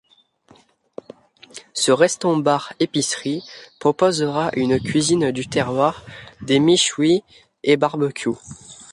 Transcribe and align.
Ce 1.75 1.91
restaurant 1.91 2.35
bar 2.37 2.73
epicerie 2.79 3.43
proposera 3.79 4.49
une 4.55 4.79
cuisine 4.79 5.29
du 5.29 5.47
terroir 5.47 6.03
des 6.41 6.59
mechouis 6.59 7.23
et 7.63 7.77
barbecue. 7.77 8.31